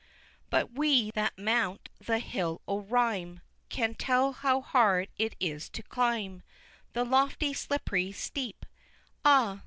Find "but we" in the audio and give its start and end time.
0.49-1.11